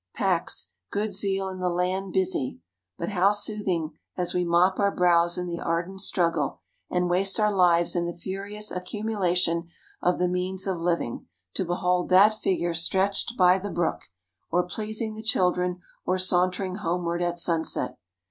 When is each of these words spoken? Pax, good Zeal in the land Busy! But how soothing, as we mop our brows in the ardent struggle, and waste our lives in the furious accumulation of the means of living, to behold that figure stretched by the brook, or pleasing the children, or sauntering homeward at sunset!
Pax, 0.15 0.71
good 0.89 1.13
Zeal 1.13 1.47
in 1.49 1.59
the 1.59 1.69
land 1.69 2.11
Busy! 2.11 2.59
But 2.97 3.09
how 3.09 3.31
soothing, 3.31 3.99
as 4.17 4.33
we 4.33 4.43
mop 4.43 4.79
our 4.79 4.89
brows 4.89 5.37
in 5.37 5.45
the 5.45 5.59
ardent 5.59 6.01
struggle, 6.01 6.57
and 6.89 7.07
waste 7.07 7.39
our 7.39 7.53
lives 7.53 7.95
in 7.95 8.05
the 8.05 8.17
furious 8.17 8.71
accumulation 8.71 9.67
of 10.01 10.17
the 10.17 10.27
means 10.27 10.65
of 10.65 10.79
living, 10.81 11.27
to 11.53 11.65
behold 11.65 12.09
that 12.09 12.33
figure 12.33 12.73
stretched 12.73 13.37
by 13.37 13.59
the 13.59 13.69
brook, 13.69 14.01
or 14.49 14.63
pleasing 14.63 15.13
the 15.13 15.21
children, 15.21 15.81
or 16.03 16.17
sauntering 16.17 16.77
homeward 16.77 17.21
at 17.21 17.37
sunset! 17.37 17.99